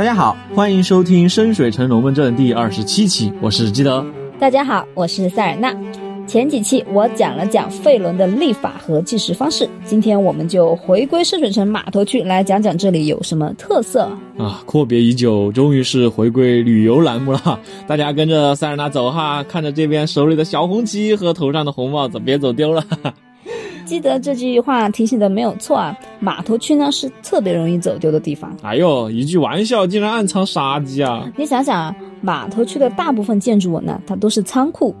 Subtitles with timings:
[0.00, 4.02] 大家好，欢迎收听《深水城龙门阵》第二十七期，我是基德。
[4.38, 5.76] 大家好，我是塞尔纳。
[6.26, 14.62] 前几期我讲了讲费伦的历法和计时方式，今天我们就回归深水城码头区来讲讲这里有什么特色啊！
[14.64, 22.82] 阔别已久，终于是回归旅游栏目了， 大家跟着塞尔纳走哈，看着这边手里的小红旗和头上的红帽子，别走丢了。
[23.90, 25.98] 记得这句话提醒的没有错啊！
[26.20, 28.56] 码头区呢是特别容易走丢的地方。
[28.62, 31.28] 哎呦，一句玩笑竟然暗藏杀机啊！
[31.36, 34.94] 你想想啊，码头区的大部分建筑物呢，它都是仓库。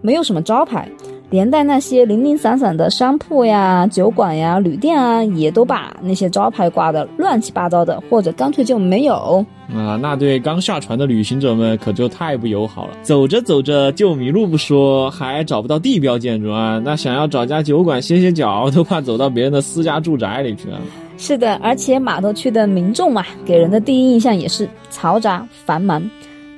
[0.00, 0.90] 没有什么招牌，
[1.30, 9.98] 连带那些零零散散的商铺呀、酒馆呀、旅店啊，也都把那些招牌挂的乱七八糟的，或者干脆就没有啊。
[10.00, 12.96] 那对刚下船的旅行者们可就太不友好了。
[13.02, 16.80] 走着走着就迷路不说，还找不到地标建筑啊。
[16.84, 20.78] 那想要找家酒馆歇歇脚，都怕走到别人的私家住宅里去了。
[21.16, 26.02] 是的，而且码头区的民众嘛，给人的第一印象也是嘈杂繁忙。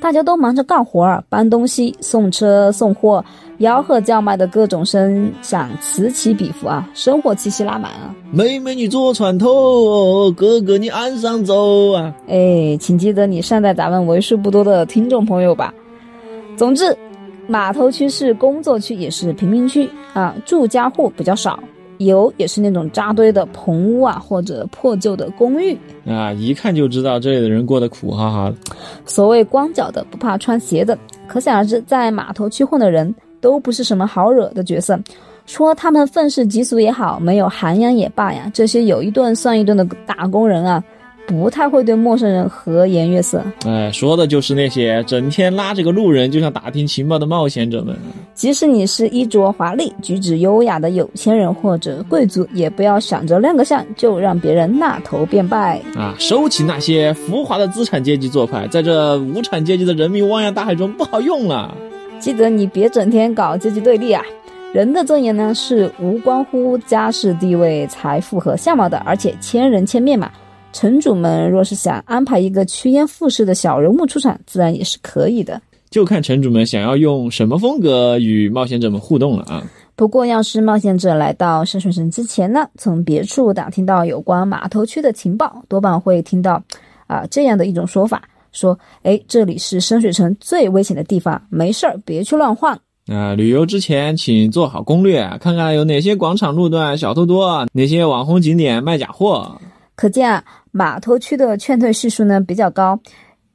[0.00, 3.24] 大家都忙着干活儿、搬东西、送车送货，
[3.58, 8.14] 吆喝叫卖的各种声响此起彼伏啊，生活气息拉满啊！
[8.30, 12.14] 妹妹你坐船头，哥哥你岸上走啊！
[12.28, 15.72] 哎，请记得你善待咱们为数不多的听众朋友吧。
[16.56, 16.96] 总之，
[17.48, 21.58] 码头区是工作区，也是贫民区啊，住家户比较少。
[21.98, 28.54] 有也是那种扎堆的棚屋啊，或者破旧的公寓啊，一看就知道这里的人过得苦哈哈。
[29.04, 34.98] 所谓光脚的不怕穿鞋的，可想而知，在码头区混的人都不是什么好惹的角色。
[35.46, 40.82] 说他们愤世嫉俗也好，没有涵养也罢呀，这些有一顿算一顿的打工人啊。
[41.26, 47.96] 不太会对陌生人和颜悦色，哎，说的就是那些整天拉着个路人就想打听情报的冒险者们。
[48.34, 56.14] 即使你是衣着华丽、举止优雅的有钱人或者贵族，也不要想着亮个相就让别人纳头便拜啊！
[56.18, 61.74] 收起那些浮华的资产阶级做派，在这无产阶级的人民汪洋大海中不好用了。
[62.20, 64.22] 记得你别整天搞阶级对立啊！
[64.72, 70.30] 人的尊严呢是无关乎家世地位、财富和相貌的，而且千人千面嘛。
[70.76, 75.58] 城主们若是想安排一个趋炎附势的小人物出场，自然也是可以的。
[75.88, 79.64] 就看城主们想要用什么风格与冒险者们互动了啊！
[79.94, 86.62] 不过，要是冒险者来到深水城之前呢，从别处打听到有关码头区的情报，多半会听到
[87.06, 88.20] 啊这样的一种说法：
[88.52, 93.32] 说，哎，这里是深水城最危险的地方，没事儿别去乱晃啊！
[93.34, 99.58] 旅游之前请做好攻略，看看有哪些广场路段小偷多，哪些网红景点卖假货。
[99.96, 100.44] 可见啊。
[100.70, 103.00] 码头区的劝退系数呢比较高，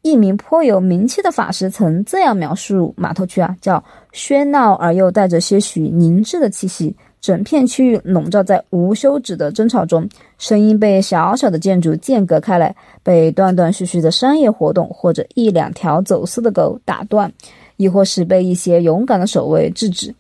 [0.01, 10.09] 一名颇有名气的法师曾这样描述码头区啊，叫喧闹而又带着些许凝滞的气息，整片区域笼罩在无休止的争吵中，
[10.39, 17.31] 声音被小小的建筑间隔开来，被断断续续的商业活动或者一两条走私的狗打断，
[17.77, 20.11] 亦或是被一些勇敢的守卫制止。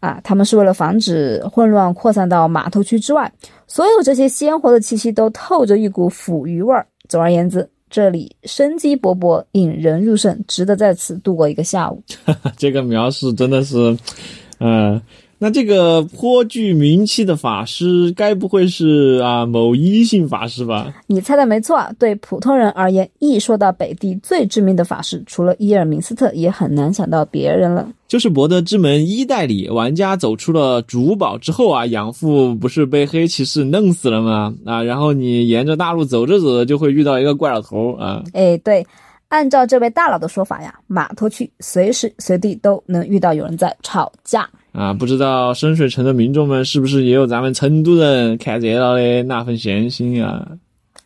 [0.00, 3.32] 啊，他们是为了防止混乱扩散到码头区之外。
[3.66, 6.86] 所有这些鲜活的气息都透着一股腐鱼味儿。
[7.08, 12.02] 总而言之，这里生机勃勃，引人入胜，值得在此度过一个下午。
[12.58, 13.96] 这个描述真的是，
[14.58, 15.00] 嗯。
[15.42, 20.92] 那这个颇具名气的法师，该不会是啊某一姓法师吧？
[21.06, 21.80] 你猜的没错。
[21.98, 27.88] 对普通人而言，一说到北地最知名的法师，除了伊尔明斯特，也很难想到别人了。
[28.06, 34.54] 就是博德之门一代里，玩家走出了主堡之后啊，养父不是被黑骑士弄死了吗？
[34.66, 38.22] 啊，然后你沿着大路走着走着，就会遇到一个怪老头啊。
[38.34, 38.86] 哎，对，
[39.28, 44.46] 按照这位大佬的说法呀，码头区随时随地都能遇到有人在吵架。
[44.72, 50.46] 啊，不知道深水城的民众们是不是也有咱们成都人看热闹的那份闲心啊？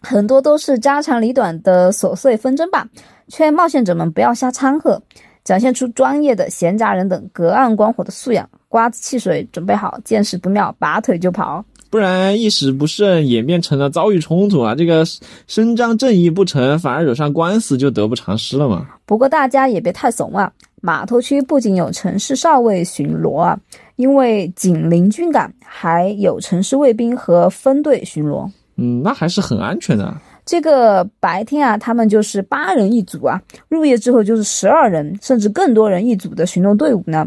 [0.00, 2.86] 很多都是家长里短的琐碎纷争吧。
[3.28, 5.02] 劝冒险者们不要瞎掺和，
[5.42, 8.46] 展现出专业的闲杂人等隔岸观火的素养。
[8.68, 14.74] 瓜子汽水准备好，见势不妙拔腿就跑，不然一时不慎演变成了遭遇冲突啊！
[14.74, 15.06] 这个
[15.46, 18.86] 伸张正义不成，反而惹上官司，就得不偿失了嘛。
[19.06, 20.52] 不过大家也别太怂啊。
[20.84, 23.58] 码头区不仅有城市哨位巡逻啊，
[23.96, 28.46] 因为紧邻军港，还有城市卫兵和分队巡逻。
[28.76, 30.14] 嗯，那还是很安全的。
[30.44, 37.26] 这个白天啊，他们就是八人一组啊；入夜之后就是十二人，甚至更多人一组的巡逻队伍呢。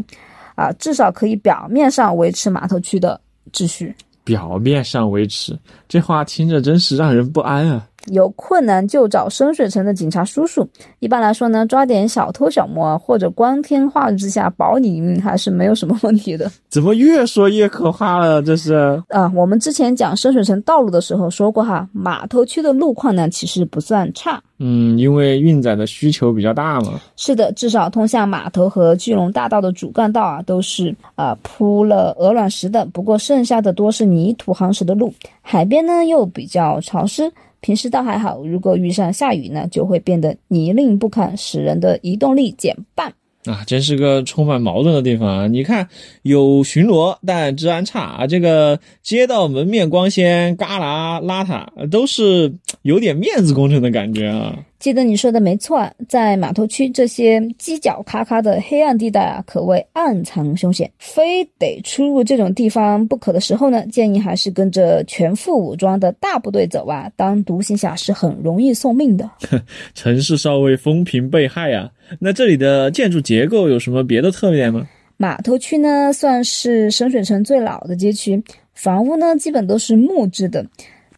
[0.54, 3.20] 啊，至少可以表面上维持码头区的
[3.52, 3.92] 秩序。
[4.22, 5.58] 表面上维持，
[5.88, 7.84] 这话听着真是让人不安啊。
[8.06, 10.66] 有困难就找深水城的警察叔叔。
[11.00, 16.50] 一般来说呢，抓点小偷小摸啊，或者光天化日之下保你一命，还是没有什么问题的。
[16.68, 18.42] 怎么越说越可怕了？
[18.42, 24.40] 这是啊，我们之前讲深水城道路的时候说过哈，码头区的路况呢其实不算差。
[24.60, 27.00] 嗯，因为运载的需求比较大嘛。
[27.16, 32.84] 是的，至少通向码头和巨龙大道的主干道啊，都是啊铺了鹅卵石的。
[32.86, 35.12] 不过剩下的多是泥土夯实的路。
[35.42, 43.12] 海边呢又比较潮湿，平时倒还好，如果遇上下雨呢，就会变得泥泞不堪，使人的移动力减半。
[43.44, 45.46] 啊，真是个充满矛盾的地方啊！
[45.46, 45.88] 你看，
[46.22, 48.26] 有巡逻，但治安差啊。
[48.26, 54.58] 这个街道门面光鲜，旮旯邋遢，都是有点面子工程的感觉啊。
[54.78, 60.88] 记得你说的没错，在码头区这些犄角旮旯的黑暗地带啊，可谓暗藏凶险。
[60.98, 67.10] 非得出入这种地方不可的时候呢，建议还是跟着全副武装的大部队走啊。
[67.16, 69.28] 当独行侠是很容易送命的。
[69.94, 71.90] 城市稍微风平被害啊。
[72.20, 74.88] 那这里的建筑结构有什么别的特点吗？
[75.16, 78.40] 码头区呢，算是深水城最老的街区，
[78.74, 80.64] 房屋呢基本都是木质的。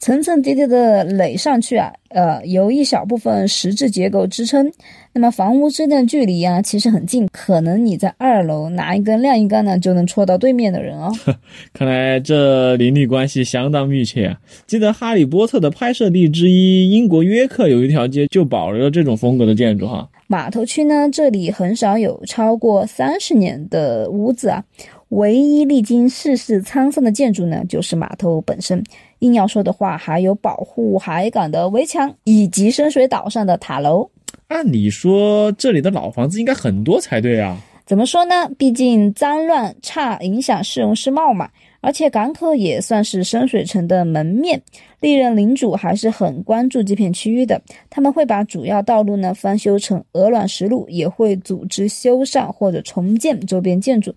[0.01, 4.73] 层层叠叠的垒上去啊，呃，由一小部分石质结构支撑。
[5.13, 11.13] 那么房屋之间的距离啊，其实很近，可能你在二楼拿一根晾衣杆呢，就能戳到对面的人哦。
[11.75, 14.41] 看来这邻里关系相当密切啊！
[14.67, 20.09] 记得《哈利波特》的拍摄地之一英国约克有一条街就保留了这种风格的建筑哈。
[20.27, 24.65] 码头区呢，这里很少有超过三十年的屋子啊。
[25.11, 28.83] 唯一历经世事沧桑的建筑呢，就是码头本身。
[29.21, 34.11] 硬要说的话，还有保护海港的围墙，以及深水岛上的塔楼。
[34.49, 37.57] 按理说，这里的老房子应该很多才对啊。
[37.87, 38.49] 怎么说呢？
[38.57, 41.49] 毕竟脏乱差，影响市容市貌嘛。
[41.81, 44.61] 而且港口也算是深水城的门面，
[45.01, 47.61] 历任领主还是很关注这片区域的。
[47.89, 54.15] 他们会把主要道路呢翻修成鹅卵石路，也会组织修缮或者重建周边建筑。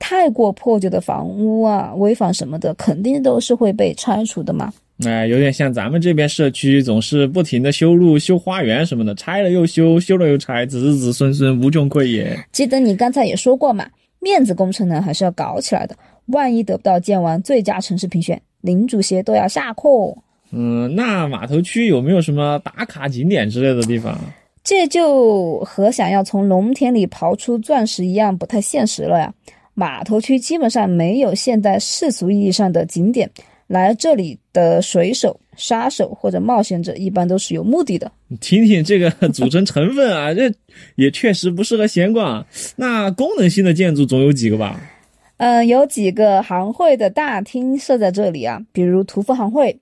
[0.00, 4.72] 太过破旧的房屋啊、危房什么的，肯定都是会被拆除的嘛。
[5.06, 12.36] 哎，有点像咱们这边社区，总是不停的修路、修花园什么的，拆了又修，修了又拆，子子孙孙无穷匮也。
[12.50, 13.86] 记得你刚才也说过嘛，
[14.18, 15.96] 面子工程呢还是要搞起来的。
[16.26, 19.88] 万一得不到建完最佳城市评选，林主席都要下课。
[20.50, 24.18] 嗯，那码头区有没有什么打卡景点之类的地方？
[24.62, 29.32] 这就和想要从农田里刨出钻石一样，不太现实了呀。
[29.74, 33.30] 码头区基本上没有现代世俗意义上的景点，
[33.66, 38.10] 来这里的水手、杀手或者冒险者一般都是有目的的。
[38.40, 40.52] 听听这个组成成分啊， 这
[40.96, 42.44] 也确实不适合闲逛。
[42.76, 44.80] 那功能性的建筑总有几个吧？
[45.38, 49.78] 嗯，有几个行会的大厅设在这里啊，比如屠夫行会。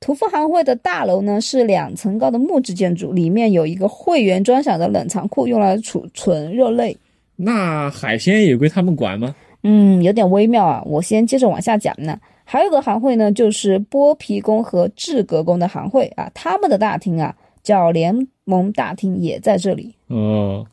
[0.00, 6.96] 屠夫行会的大楼呢是两层高的木质建筑，里面有一个会员专享的冷藏库，用来储存肉类。
[7.36, 9.34] 那海鲜也归他们管吗？
[9.62, 10.82] 嗯，有点微妙啊。
[10.86, 12.18] 我先接着往下讲呢。
[12.44, 16.30] 还有个行会呢，就是剥皮工和制革工的行会啊。
[16.34, 18.14] 他们的大厅啊，叫联
[18.44, 19.94] 盟大厅，也在这里。
[20.08, 20.66] 哦，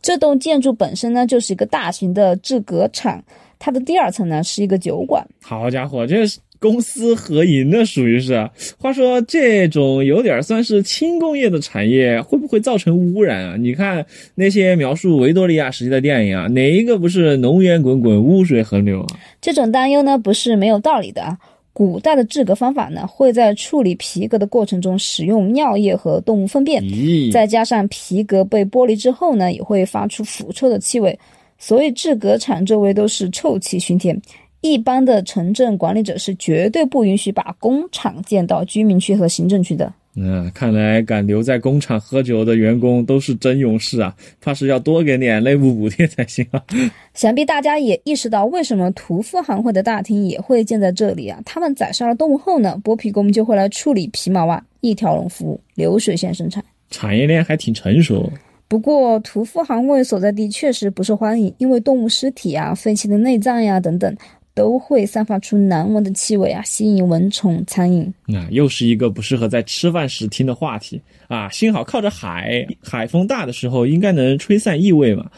[0.00, 3.22] 这栋建筑本身呢，就是一个大型的制革厂。
[3.58, 5.26] 它的第二层呢，是一个酒馆。
[5.42, 6.38] 好家伙，这是。
[6.64, 13.56] 公私合营的属于是，话说这种有点算是轻工业的产业，会不会造成污染啊？
[13.58, 19.06] 你看那些描述维多利亚时期的电影啊，哪一个不是浓烟滚滚、污水横流啊？
[19.42, 21.38] 这种担忧呢，不是没有道理的啊。
[21.74, 26.82] 古代的制革方法呢，会在处理皮革的过程中使用尿液和动物粪便，
[27.30, 31.18] 再加上皮革被剥离之后呢，也会发出腐臭的气味，
[31.58, 34.18] 所以制革厂周围都是臭气熏天。
[34.64, 39.92] 一般的城镇管理者是绝对不允许把工厂建到居民区和行政区的。
[40.16, 44.16] 嗯，看来敢留在工厂喝酒的员工都是真勇士啊！
[44.40, 46.62] 怕是要多给点内部补贴才行啊。
[47.12, 51.38] 想必大家也意识到，为什么屠夫行会的大厅也会建在这里啊？
[51.44, 58.32] 他们宰杀了动物后呢，剥皮工就会来处理皮毛啊，一条龙服务，流水线生产，产业链还挺成熟。
[58.66, 64.16] 不过，屠夫行会所在地确实不受欢迎，因为动物尸体啊、废弃的内脏呀等等。
[64.54, 68.10] 都会散发出难闻的气味啊，吸引蚊虫、苍蝇。
[68.26, 71.48] 那又是一个不适合在吃饭时听的话题啊！
[71.50, 75.28] 幸好靠着海，海风大的时候应该能吹散异味嘛。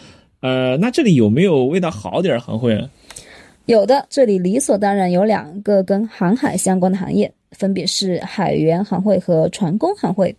[0.40, 2.90] 呃，那这里有没有味道好点儿行会啊？
[3.64, 10.37] 有的，这里理所当然有两个跟航海相关的行业，分别是海员行会和船工行会。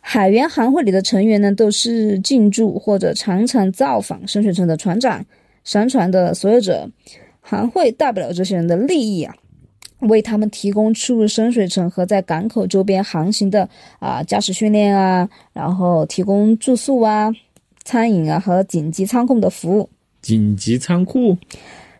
[0.00, 5.24] 海员行会里的成员呢，都是进驻或者常常造访深水城的船长、
[5.64, 6.88] 商船的所有者。
[7.42, 9.34] 行会代表了这些人的利益啊，
[10.00, 13.68] 为他们提供出入深水城和在港口周边航行的
[13.98, 17.30] 啊驾驶训练啊，然后提供住宿啊、
[17.84, 19.90] 餐饮啊和紧急仓库的服务。
[20.22, 21.36] 紧急仓库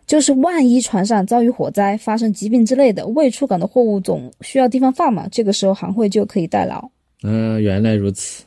[0.07, 6.89] 就是万一船上遭遇火灾、发生疾病之类的，未出港的货物总需要地方放嘛，这个时候行会就可以代劳。
[7.23, 8.43] 嗯、原来如此。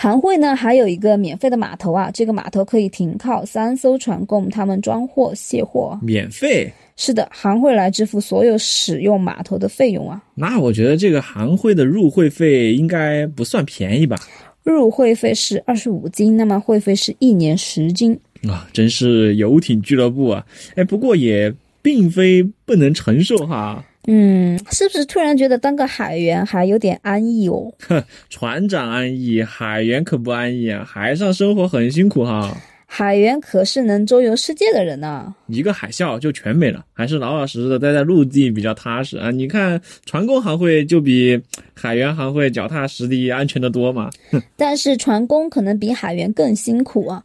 [0.00, 5.98] 行会呢还有一个免费的码头啊，这个码头可以停靠三艘船供他们装货卸货。
[6.00, 6.72] 免费？
[6.96, 10.22] 是的，行会来支付所有使用码头的费用啊。
[10.34, 14.16] 那我觉得这个行会的入会费应该不算便宜吧？
[14.62, 18.18] 入会费是二十五金，那么会费是一年十金。
[18.48, 20.46] 啊，真是游艇俱乐部啊！
[20.76, 23.84] 哎，不过也并非不能承受哈。
[24.06, 27.70] 嗯，是不是突然觉得当个海员还有点安逸哦？
[28.30, 30.84] 船长安逸，海员可不安逸啊！
[30.84, 32.56] 海上生活很辛苦哈。
[32.86, 39.30] 海员可是能周游世界的人呢、一个海啸就全没了，还是老老实实的待在陆地比较踏实啊！
[39.30, 41.40] 你看船工行会就比
[41.72, 44.10] 海员行会脚踏实地、安全的多嘛。
[44.56, 47.22] 但是船工可能比海员更辛苦啊。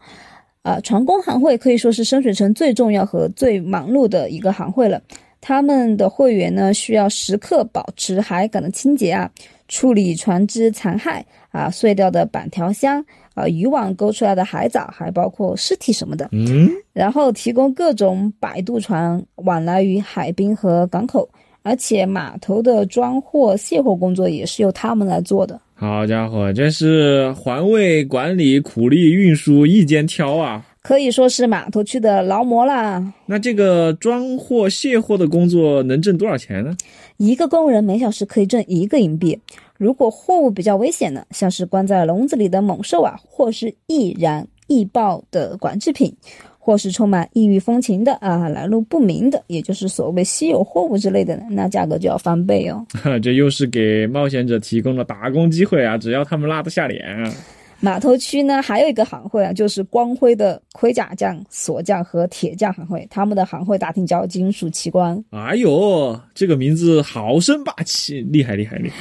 [0.62, 5.02] 啊，船工行会可以说是深水城最重要和最忙碌的一个行会了。
[5.48, 9.30] 他们的会员呢，需要时刻保持海港的清洁啊，
[9.68, 11.22] 处理船只残骸
[11.52, 16.28] 啊、碎掉的板条箱啊、渔网勾出来的海藻，还包括尸体什么的。
[16.32, 21.30] 嗯，然后提供各种摆渡船往来于海滨和港口，
[21.62, 25.62] 而且码头的装货卸货工作也是由他们来做的。
[25.76, 30.66] 好家伙，这是环卫管理、苦力运输一肩挑啊！
[30.86, 33.12] 可以说是码头区的劳模啦。
[33.26, 36.78] 那这个装货卸货的工作能挣多少钱呢？
[37.18, 39.40] 一个工人每小时可以挣一个银币。
[39.78, 46.16] 如果货物比较危险呢，像是关在笼子里的猛兽啊，或是易燃易爆的管制品，
[46.60, 52.86] 或是充满异域风情的啊，来路不明的，也就是所谓稀有货物之类的呢，那价格就要翻倍哦。
[53.24, 55.98] 这又是给冒险者提供了打工机会啊！
[55.98, 57.34] 只要他们拉得下脸啊！
[57.80, 68.96] 码头区呢还有一个行会啊，就是光辉的盔甲匠、锁匠和铁匠行会，他们的行会大厅叫金属奇观哎呦，这个名字好生霸气，厉害厉害厉害！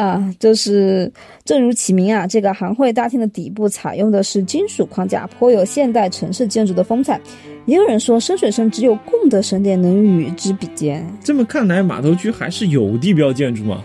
[0.00, 1.10] 啊，就是
[1.44, 7.20] 正如其名啊，这个行会大厅的底部采用的是金属框架，颇有现代城市建筑的风采。
[7.64, 11.04] 也有人说，深水城只有贡德神殿能与之比肩。
[11.22, 13.82] 这么看来，码头区还是有地标建筑嘛？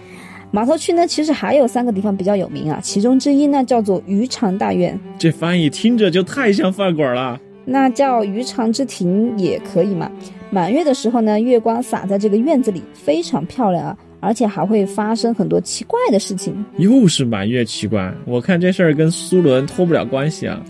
[0.55, 7.41] 码头区呢，其实还有三个地方比较有名啊，其中之一呢叫做渔场大院，这翻译听着就太像饭馆了。
[7.65, 10.11] 那叫渔场之庭也可以嘛。
[10.51, 16.63] 满月的时候呢，月光洒在这个院子里，非常漂亮啊，而且还会发生很多奇怪的事情。
[16.77, 20.63] 又是满月奇观，我看这事儿跟苏伦脱不了关系啊。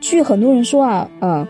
[0.00, 1.46] 据很多人说啊，呃，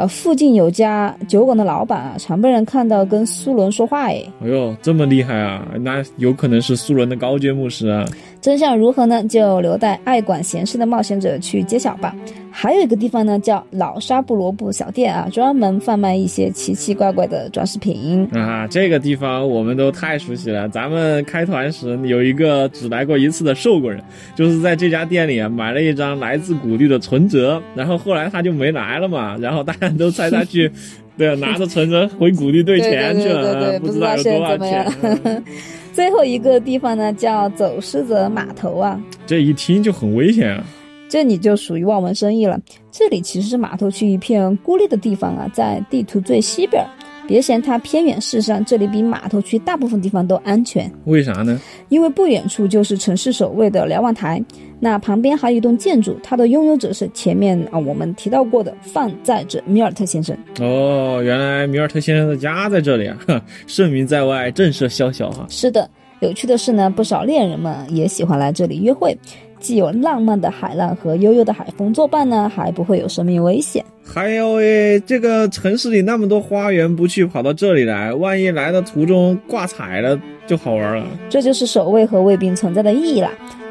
[0.00, 5.68] 呃，附近有家酒馆的老板啊，常被人看到跟苏伦说话，哎，哎呦，这么厉害啊！
[5.82, 8.08] 那有可能是苏伦的高阶牧师啊。
[8.40, 9.22] 真相如何呢？
[9.24, 12.16] 就留待爱管闲事的冒险者去揭晓吧。
[12.50, 18.26] 还有一个地方呢，叫老沙布罗布小店啊，专门贩卖一些奇奇怪怪的装饰品。
[18.32, 20.66] 啊，这个地方我们都太熟悉了。
[20.70, 24.02] 咱们开团时有一个只来过一次的瘦过人，
[24.34, 30.70] 就是在这家店里啊买了一张来自古地的存折，然后后来他就没来了嘛，然后大家都猜他去，
[31.16, 34.92] 对，拿着存折回古地兑钱去了，对对不知道有多少钱。
[35.02, 35.44] 嗯
[35.92, 40.64] 最后一个地方呢，叫走失者码头啊，这一听就很危险啊！
[41.08, 42.58] 这里就属于望文生义了。
[42.92, 46.88] 这里其实是码头区一片孤立的地方啊，在地图最西边儿。
[47.26, 51.60] 别嫌它偏远，事实上这里比码头区大部分地方都安全，为啥呢？
[51.88, 54.42] 因为不远处就是城市守卫的瞭望台，
[54.82, 60.34] 那旁边还有一栋建筑，它的拥有者是前面啊我们提到过的放债者米尔特先生。
[60.58, 63.18] 哦，原来米尔特先生的家在这里啊！
[63.28, 65.46] 哼 盛名在外，震慑宵小哈。
[65.50, 65.88] 是的，
[66.20, 69.16] 有趣的是呢，不少恋人们也喜欢来这里约会，
[69.58, 73.84] 既有浪漫的海浪和悠悠的海风作伴呢，还不会有生命危险。
[74.02, 81.06] 还有诶，这个城市里那么多花园，不去跑到这里来，万一来的途中挂彩了，就好玩了。
[81.28, 83.30] 这就是守卫和卫兵存在的意义啦。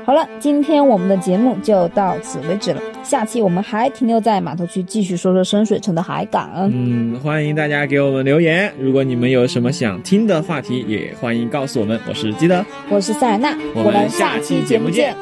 [0.09, 2.81] 好了，今天我们的节目就到此为止了。
[3.03, 6.49] 下期我们还停留在码头区，继续说说深水城的海港。
[6.73, 8.73] 嗯，欢迎大家给我们留言。
[8.79, 11.99] 如果你们有什么想听的话题，也欢迎告诉我们。
[12.09, 15.15] 我是基德，我是塞尔纳，我们下期节目见。